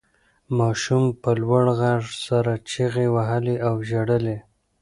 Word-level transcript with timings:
ماشوم 0.57 1.03
په 1.21 1.31
لوړ 1.41 1.65
غږ 1.79 2.03
سره 2.27 2.51
چیغې 2.69 3.07
وهلې 3.15 3.55
او 3.67 3.75
ژړل 3.89 4.23
یې. 4.33 4.39